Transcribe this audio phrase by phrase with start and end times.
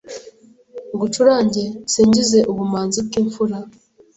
[0.93, 3.57] Ngucurange nsingize Ubumanzi bw'Imfura